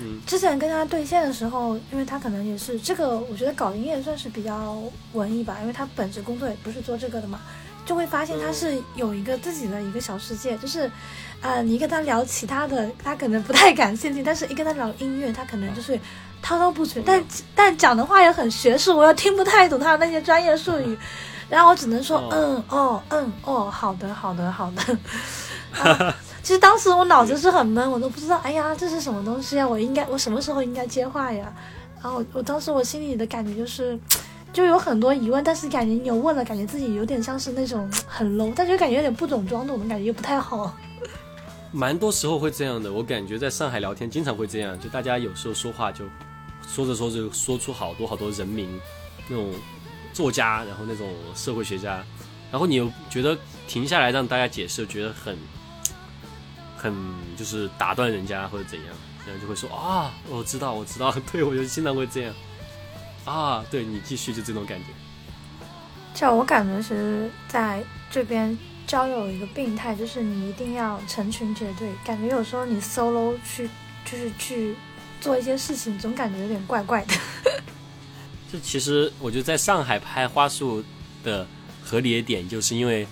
[0.00, 4.82] 嗯，之前跟他对线的时候，因为他可能也是这个，我觉得搞音乐算是比较
[5.12, 7.40] 文艺吧，因为他本职工作也不是做这个的嘛，
[7.84, 10.90] 就会发现他是有一个自己的一个小世界，就是，
[11.40, 15.98] 呃，你跟他聊其他的，他可能不太感兴趣，但是一跟他聊音乐，他可能就是
[16.42, 20.96] 滔滔不绝， 但但讲的话也很学术，我又听不太懂他的那些专业术语，
[21.48, 24.98] 然后我只能说，嗯，哦，嗯，哦，好的，好的，好的。
[25.82, 29.66] 啊其实当时我脑子是很闷，我都不知道，哎呀，这是什么东西啊？
[29.66, 31.52] 我应该，我什么时候应该接话呀？
[32.00, 33.98] 然后我当时我心里的感觉就是，
[34.52, 40.72] 就有很多疑问，但是感觉你有问了，感觉自己有点像是那种很 low，但是感觉有点不懂装懂的感觉，又不太好。
[41.72, 42.92] 蛮多时候会这样的。
[42.92, 46.04] 我感觉在上海聊天经常会这样，就大家有时候说话就
[46.64, 48.80] 说着说着说出好多好多人名，
[49.28, 49.50] 那种
[50.12, 52.04] 作家，然后那种社会学家，
[52.52, 55.36] 然后你又觉得停下来让大家解释，觉得很
[56.76, 56.94] 很
[57.36, 58.88] 就是打断人家或者怎样，
[59.26, 62.34] 然后就会说啊，我知道我知道， 对我就经常会这样
[63.24, 64.86] 啊，对你继续就这种感觉。
[66.14, 73.68] 就我感觉其实在这边交友有一个病态，就是你一定要成群结队，感觉有时候你 solo 去
[74.04, 74.74] 就是去
[75.20, 77.14] 做一些事情，总感觉有点怪怪的。
[78.50, 80.82] 就其实我觉得在上海拍花束
[81.24, 81.46] 的
[81.82, 83.06] 合理的点，就是因为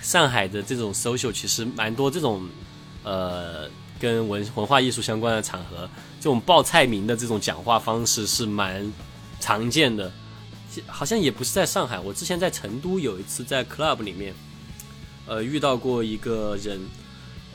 [0.00, 2.46] 上海的这种 social 其实蛮多这种
[3.08, 3.68] 呃
[3.98, 5.88] 跟文文化艺术相关的场合，
[6.20, 8.92] 这种报菜名的这种讲话方式是蛮
[9.40, 10.12] 常见的。
[10.86, 14.34] 好像也不是在上海，我之前在成都有一次在 club 里面，
[15.26, 16.78] 呃遇到过一个人，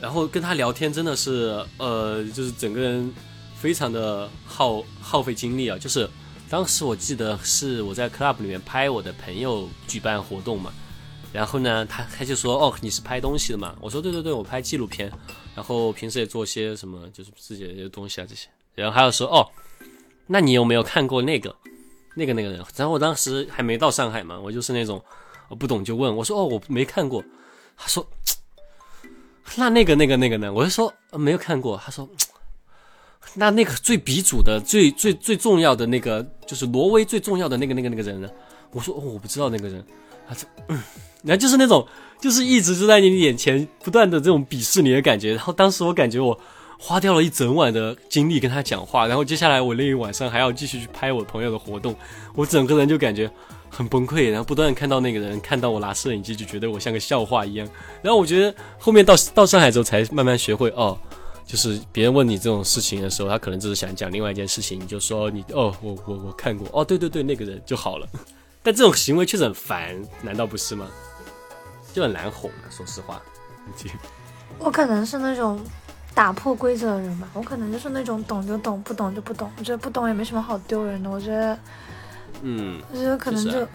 [0.00, 3.12] 然后跟他聊天真的是呃就是整个人
[3.56, 6.10] 非常的耗耗费精力啊，就是。
[6.46, 10.70] 当时我记得是我在 club 里面拍我的朋友举办活动嘛，
[11.32, 15.10] 然后呢，他他就说：“哦，你是拍东西的嘛？”我说：“对对对，我拍纪录片，
[15.54, 19.48] 然后平时也做些什么，就是自己的一些东西啊这些。”然后还有说：“哦，
[20.26, 21.54] 那你有没有看过那个
[22.14, 25.02] 那个那个人？”然后我当时还没到上海嘛，我就是那种
[25.48, 27.24] 我不懂就问，我说：“哦，我没看过。”
[27.76, 28.06] 他说
[29.56, 32.08] ：“那那个那个那个呢？”我就说：“、没有看过。”他说。
[33.36, 38.30] 那那个最鼻祖的、最最最重要的那个，就是挪威最重要的那个、那个、那个人呢？
[38.70, 39.84] 我说哦，我不知道那个人。
[40.28, 40.80] 他说，嗯，
[41.22, 41.84] 然后就是那种，
[42.24, 45.34] 就是一直就在你眼前不断的这种鄙视你的感觉。
[45.34, 46.40] 然后当时我感觉我
[46.78, 51.94] 花掉了一整晚的精力跟他讲话，然后接下来我那一晚上还要继续去拍我朋友的活动，
[52.34, 53.30] 我整个人就感觉
[53.68, 54.30] 很崩溃。
[54.30, 57.68] 然后不断看到那个人，看到我拿摄影机就觉得我像个笑话一样。
[58.00, 60.98] 然后我觉得后面到到上海之后才慢慢学会哦。
[61.46, 68.08] 就是别人问你这种事情的时候，他可能只是想讲另外一件事情，你就说你哦，我我我看过，哦，对对对，那个人就好了。
[68.64, 70.86] 但这种行为确实很烦，难道不是吗？
[71.94, 73.22] 就很难哄啊，说实话。
[74.58, 75.58] 我可能是那种
[76.14, 79.50] 打破规则的人吧，我可能就是那种懂就懂，不懂就不懂。
[79.56, 81.08] 我觉得不懂也没什么好丢人的。
[81.08, 81.58] 我觉得，
[82.42, 83.68] 嗯，我觉得可能就，啊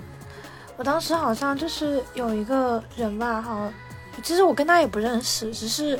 [0.77, 3.71] 我当时好像就是有一个人吧，哈，
[4.21, 5.99] 其实我跟他也不认识，只是。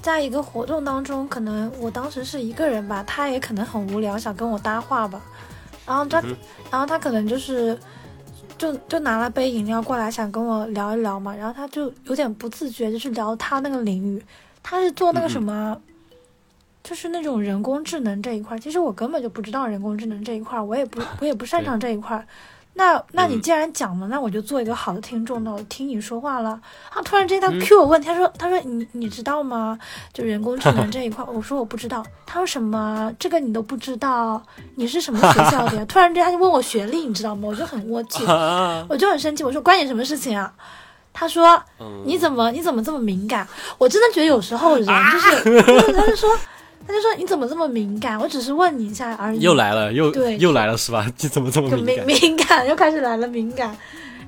[0.00, 5.20] 在一个活动当中，可能我当时是一个人吧，他也可能很无聊，想跟我搭话吧，
[5.84, 6.36] 然后他，嗯、
[6.70, 7.76] 然后他可能就是，
[8.58, 14.22] 就就拿了杯饮料过来，想跟我聊一聊嘛，然后他就有点不自觉，就是聊他那个领域，
[14.62, 15.82] 他是做那个什么，嗯、
[16.82, 22.26] 就是那种人工智能这一块，其实我根本就不知道人工智能这一块，我也不 我也不擅长这一块。
[22.78, 26.58] 那那你既然讲了，那我就做一个好的听众，那我听你说话了。
[26.92, 29.76] 他突然之间他 Q 我问，他说他说你你知道吗？
[30.14, 32.04] 就人工智能这一块，我说我不知道。
[32.24, 33.12] 他说什么？
[33.18, 34.40] 这个你都不知道？
[34.76, 35.84] 你是什么学校的呀？
[35.90, 37.48] 突然之间他就问我学历，你知道吗？
[37.48, 38.24] 我就很窝气，
[38.88, 39.42] 我就很生气。
[39.42, 40.52] 我说关你什么事情啊？
[41.12, 41.60] 他说
[42.04, 43.44] 你怎么你怎么这么敏感？
[43.76, 45.62] 我真的觉得有时候人 就是，
[45.92, 46.30] 他就说。
[46.86, 48.18] 他就说：“你怎么这么敏感？
[48.18, 51.06] 我只是问你一下而已。”又来了，又对，又来了是吧？
[51.20, 52.06] 你怎么这么敏感？
[52.06, 53.76] 敏感又开始来了敏感，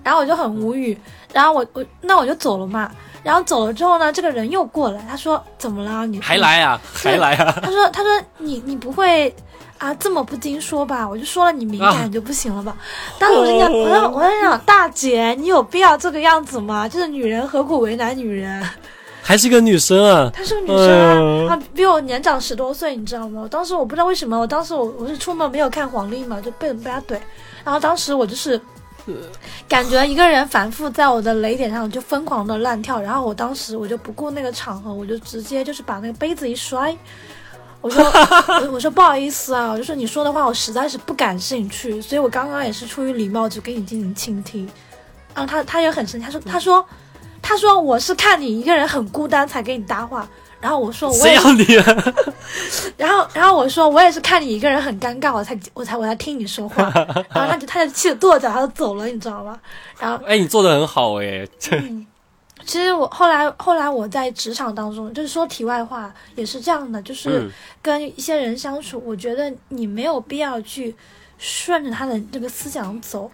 [0.03, 0.97] 然后我就很无语，
[1.33, 2.91] 然后我我那我就走了嘛。
[3.23, 6.07] 然后走了之后呢，这个人又过来，他说：“怎么了？
[6.07, 6.81] 你还来啊？
[6.95, 9.35] 还来啊？” 他说：“他说你你不会
[9.77, 11.07] 啊这么不经说吧？
[11.07, 12.75] 我就说了你敏感你就不行了吧？”
[13.21, 16.89] 当时我就想，我在我在想，大姐，你有必要这个样子吗？
[16.89, 18.67] 就是女人何苦为难女人？
[19.31, 20.29] 还是个女生啊！
[20.35, 23.47] 她是个女生啊，她、嗯、比我年长十多岁，你知道吗？
[23.49, 27.17] 当时我不知道为什么，我当时我我是出门没有看黄历嘛，就被被她怼，
[27.63, 28.61] 然后当时我就是
[29.69, 36.93] 感觉一个人反复在我的雷点上就疯狂的乱跳，然后我当时我就不顾那个场合，我就直接就是把那个杯子一摔，
[37.81, 38.03] 我说
[38.67, 44.69] 我我说不好意思啊，就说你说的话我实在是不感兴趣，所以我刚刚也是出于礼貌就给你进行倾听。
[45.33, 46.85] 然后他他也很生气，他说他说
[47.43, 50.29] 他说我是看你一个人很孤单才给你搭话。
[50.61, 51.65] 然后我说我谁要你？
[52.99, 56.83] 然后然后我说我也是看你一个人很尴尬，我才我才我才听你说话。
[57.33, 59.59] 然后他就他就气得跺脚，他就走了，你知道吗？
[59.99, 61.49] 然后哎，你做的很好哎。
[61.71, 62.07] 嗯，
[62.67, 67.51] 其实我后来后来我在职场当中，就是说题外话也是这样的，就是
[67.81, 70.95] 跟一些人相处，我觉得你没有必要去
[71.39, 73.31] 顺着他的这个思想走。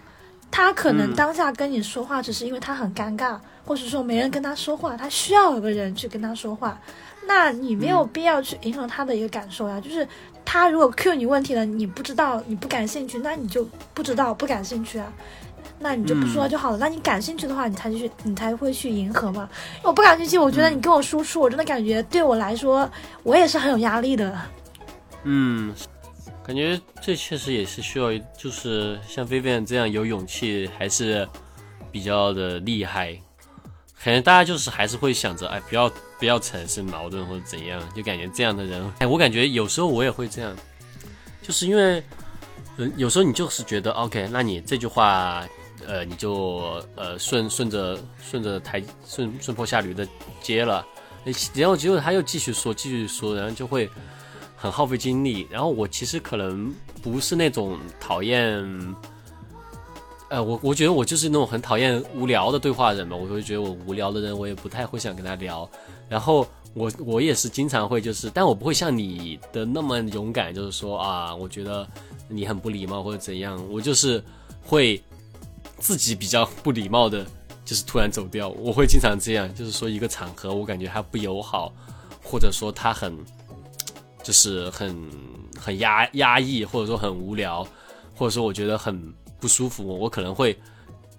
[0.51, 6.79] 他可能当下跟你说话，只是因为他很尴尬，或者说没人跟他说话，他需要有个人去跟他说话。
[7.27, 10.07] 那你没有必要去影响他的一个感受呀，就是
[10.45, 15.13] 他如果 Q 你问题了，你不知道，你不感兴趣，那你就不知道，不感兴趣啊，
[15.81, 16.79] 那你就不说就好了。
[16.79, 19.49] 那你感兴趣的话，你才去，你才会去迎合嘛。
[19.83, 22.89] 我不感兴趣，我觉得你跟我输出，我真的感觉对我来说，
[23.25, 24.33] 我也是很有压力的。
[25.25, 25.75] 嗯，
[26.47, 31.29] 感觉这确实也是需要，就是像 Vivian 这样有勇气，还是
[31.91, 33.19] 比较的厉害。
[34.01, 40.55] 可能大家就是还是会想着，哎，不要不要产生矛盾或者怎样，就感觉这样的人，哎，我感觉有时候我也会这样，
[41.43, 42.01] 就是因为，
[42.77, 45.45] 嗯，有时候你就是觉得，OK，那你这句话，
[45.85, 50.07] 呃，你就呃顺顺着顺着台顺顺坡下驴的
[50.41, 50.87] 接了，
[51.55, 53.91] 然后结果他又继续说继续说，然后就会
[54.67, 55.47] 很耗费精力。
[55.51, 58.97] 然后我其实可能不是那种讨厌。
[60.29, 65.71] 呃，我我觉得我就是那种很讨厌无聊的对话人嘛，我会觉得我无聊的人，我也不太会想跟他聊。
[66.09, 71.87] 然后我我也是经常会就是，但我不会像你的那么勇敢，就是说啊，我觉得
[72.29, 74.21] 你很不礼貌或者怎样，我就是
[74.65, 75.01] 会
[75.79, 77.25] 自己比较不礼貌的，
[77.65, 78.49] 就是突然走掉。
[78.49, 81.73] 我会经常这样，就是说一个场合我感觉他不友好，
[82.21, 83.17] 或者说他很
[84.27, 84.95] 就是很
[85.57, 87.63] 很压压抑，或者说很无聊，
[88.17, 89.15] 或者说我觉得很。
[89.39, 90.59] 不舒服，我可能会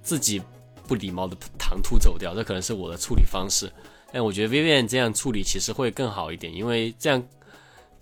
[0.01, 0.41] 自己
[0.87, 3.71] 不礼貌的唐突走掉，这可能是我的处理方式。
[4.11, 7.23] 但我觉得 Vivian 这样处理其实会更好一点，因为这样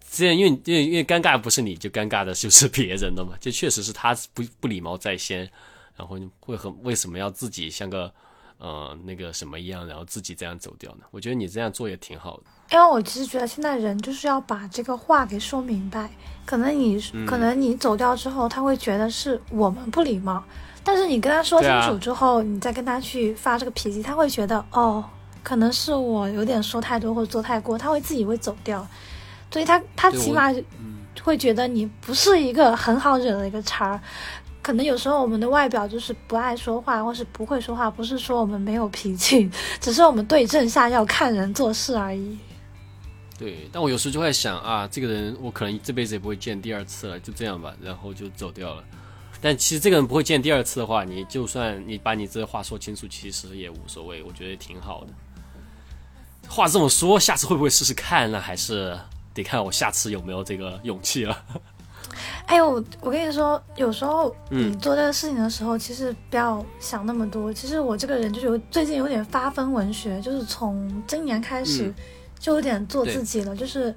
[0.10, 5.40] 这样，因为因为因为尴尬不是你就尴尬的就是 别人的嘛，就确实是他不不礼貌在先，
[5.98, 8.12] 然后会很为什么要自己像个
[8.58, 11.04] 呃那个什么一样，然后自己这样走掉呢？
[11.12, 12.44] 我觉得你这样做也挺好的。
[12.72, 16.10] 因为我其实觉得现在人就是要把这个话给说明白。
[16.46, 20.44] 可能你可能你走掉之后，他会觉得是我们不礼貌，
[20.84, 25.04] 但是你跟他说清楚之后，你再跟他去发这个脾气，他会觉得哦，
[25.42, 28.86] 可能是我有点说太多或者做太过，他会自己会走掉。
[29.50, 30.54] 所以他他起码
[31.24, 34.00] 会觉得你不是一个很好惹的一个茬儿。
[34.62, 39.50] 可能有时候我们的外表就是不爱说话，或是不会说话，不是说我们没有脾气，
[39.82, 42.38] 只是我们对症下药，看人做事而已。
[43.38, 48.82] 对，但我有时候就会想啊，这个人我可能这辈子也不会见第二次了，就这样吧，然后就走掉了。
[49.42, 55.12] 但其实这个人不会见第二次的话，你就算你把你这话说清楚，其实也无所谓，我觉得挺好的。
[56.48, 58.32] 话这么说，下次会不会试试看？
[58.32, 58.98] 呢还是
[59.34, 61.38] 得看我下次有没有这个勇气了。
[62.48, 67.54] 哎呦，我跟你说，有时候你做这个事情的时候，其实不要想那么多。
[67.54, 71.94] 其实我这个人就是有最近有点发疯文学，就是从今年开始。
[72.40, 73.94] 就有点做自己了，就是，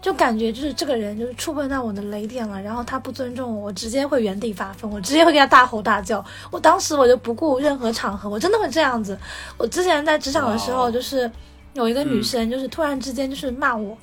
[0.00, 6.24] 就感觉就是这个人就是触碰到我的雷点了，然后他不尊重我，我直接会原地发疯，我直接会跟他大吼大叫。
[6.50, 9.18] 我当时我就不顾任何场合，我真的会这样子。
[9.58, 11.30] 我之前在职场的时候，就是
[11.74, 13.96] 有一个女生，就是突然之间就是骂我，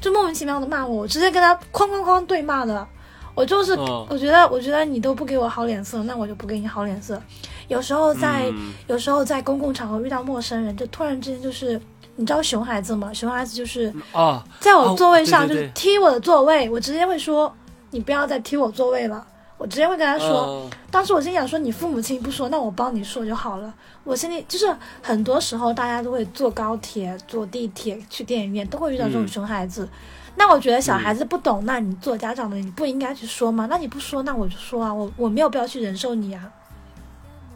[0.00, 2.86] 就莫名其妙的骂我，我直接跟她哐哐哐对骂的。
[3.34, 3.74] 我就是
[4.08, 7.20] 我觉得我觉得你都不给我好脸色，那我就不给你好脸色。
[7.66, 8.52] 有时候在
[8.86, 11.80] 有时候在公共场合遇到陌生人，就突然之间就是。
[12.16, 13.12] 你知道熊孩子吗？
[13.12, 17.52] 熊孩子就是啊，在我座位上就是踢我的座位，我直接会说
[17.90, 19.26] 你不要再踢我座位了，
[19.58, 20.70] 我直接会跟他说。
[20.90, 23.74] 当时我心想说你父母亲不说，那我帮你说就好了。
[24.04, 29.88] 我心里就是很多时候大家都会坐高铁、坐地铁去电影院，都会遇到这种熊孩子。
[30.36, 33.66] 那我觉得小孩子不懂，那你做家长的你不应该去说吗？
[33.68, 36.50] 那你不说，那我就说啊，我我没有必要去忍受你啊。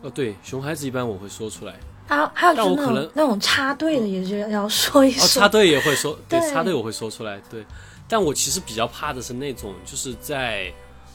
[0.03, 1.75] 哦，对，熊孩子一般我会说出来。
[2.09, 5.23] 还有还有就是那种那种插队的，也是要说一说。
[5.23, 7.39] 哦，插队也会说， 对，插队我会说出来。
[7.51, 7.63] 对，
[8.09, 10.73] 但我其实比较怕的是那种，就是在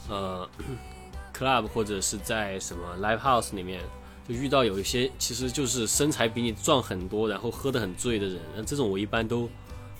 [0.08, 0.48] 呃
[1.36, 3.80] club 或者是在什么 live house 里面，
[4.28, 8.38] 就遇到有一些其实就是身材比你壮很多，然后喝得很醉的人。
[8.56, 9.50] 那这种我一般都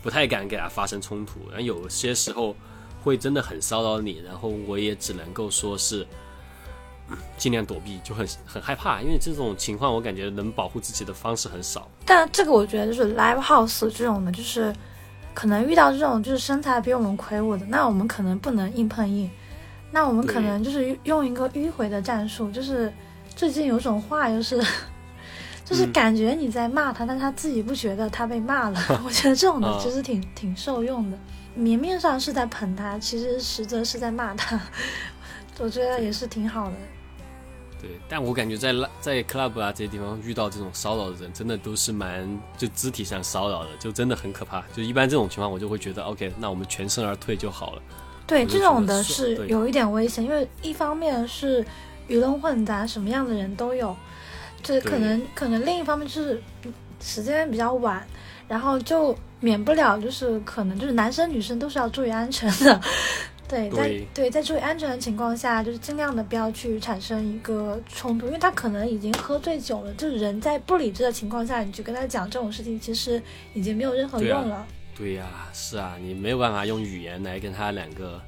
[0.01, 1.41] 不太敢给他发生冲突。
[1.51, 2.55] 然后有些时候
[3.03, 6.07] 会真的很骚扰你，然后我也只能够说是。
[7.37, 11.89] 尽量躲避，就很很害怕，因为这种情况我感觉能保护自己的方式很少。
[12.05, 14.75] 但这个我觉得就是 live house 这种的，就是
[15.33, 19.31] 可能遇到这种就是身材比我们魁梧的，那我们可能不能硬碰硬，
[19.91, 22.93] 那我们可能就是用一个迂回的战术，就是
[23.37, 24.65] 最近有种话 就是。
[25.67, 28.79] 就是感觉你在骂他，但他自己不觉得他被骂了。
[29.03, 31.17] 我觉得这种的其实挺挺受用的。
[31.55, 34.61] 明面上是在捧他，其实实则是在骂他。
[35.59, 36.77] 我觉得也是挺好的。
[37.81, 42.27] 对，但我感觉在在 club 啊这些地方遇到这种骚扰的人，真的都是蛮
[42.57, 44.65] 就肢体上骚扰的，就真的很可怕。
[44.75, 47.83] 就一般这种情况，我就会觉得 OK，那我们全身而退就好了。
[48.27, 51.63] 对，这种的是有一点危险，因为一方面是
[52.09, 53.95] 鱼龙混杂，什么样的人都有。
[54.63, 56.43] 这可能可能另一方面就是
[57.03, 58.03] 时间比较晚，
[58.49, 62.81] 然后就免不了就是可能就是男生女生都是要注意安全的，
[63.49, 73.23] 对，在对在注意安全的情况下，就是尽量的不要去产生一个冲突，因为他可能已经喝醉酒了，就是人在不理智的情况下，你去跟他讲这种事情，其实
[73.53, 74.67] 已经没有任何用了。
[74.97, 78.21] 对呀，是啊，你没有办法用语言来跟他两个。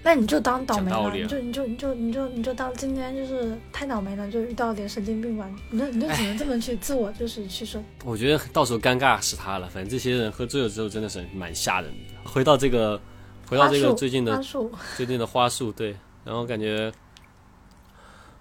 [0.00, 7.82] 那你就当倒霉了，你就你就你就你就你就当今天就是太倒霉了，就遇到点神经病吧，你就你就只能这么去自我就是去说。
[8.04, 12.30] 我觉得到时候尴尬是他了，反正这些人喝醉了之后真的是蛮吓人的。
[12.30, 12.98] 回到这个，
[13.48, 14.40] 回到这个最近的
[14.96, 16.92] 最近的花束，对，然后感觉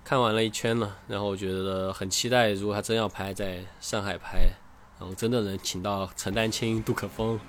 [0.03, 4.49] 看完了一圈了，然后我觉得很期待，如果他真要拍在上海拍，
[4.99, 7.39] 然后真的能请到陈丹青、杜可风，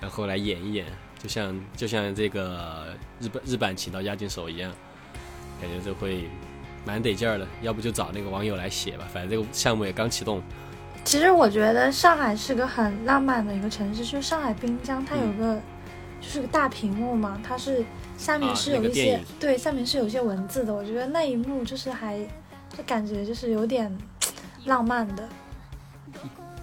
[0.00, 0.86] 然后来演一演。
[1.22, 4.70] 就像就像这个日本日版请到押井守一样，
[5.58, 6.28] 感觉这会
[6.84, 7.46] 蛮得劲儿的。
[7.62, 10.42] 要不就找那个网友来写吧，反正这个项目也刚启动。
[11.02, 15.58] 其实我觉得上海是个很浪漫的一个城市，就是上海滨江，它有个
[16.24, 17.84] 就是个大屏幕嘛，它是
[18.16, 20.72] 下面是有一些对，下面是有一些文字的。
[20.72, 22.18] 我觉得那一幕就是还
[22.74, 23.94] 就感觉就是有点
[24.64, 25.28] 浪漫的。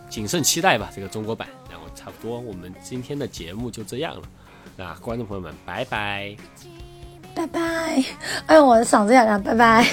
[0.09, 1.47] 谨慎期待吧，这个中国版。
[1.69, 4.23] 然后差不多，我们今天的节目就这样了。
[4.75, 6.35] 那观众朋友们，拜拜，
[7.35, 8.03] 拜拜！
[8.47, 9.85] 哎呦，我的嗓子哑了，拜拜。